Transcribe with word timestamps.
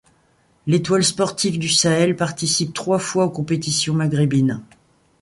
L'Étoile 0.65 1.03
sportive 1.03 1.59
du 1.59 1.69
Sahel 1.69 2.15
participe 2.15 2.73
trois 2.73 2.97
fois 2.97 3.25
aux 3.25 3.29
compétitions 3.29 3.93
maghrébines. 3.93 4.63